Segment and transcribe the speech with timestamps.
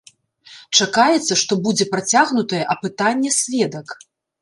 [0.77, 3.87] Чакаецца, што будзе працягнутае апытанне сведак.